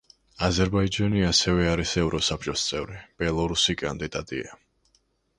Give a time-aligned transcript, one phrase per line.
[0.45, 1.67] აზერბაიჯანი არის ასევე
[2.03, 4.57] ევროსაბჭოს წევრი, ბელარუსი კანდიდატია.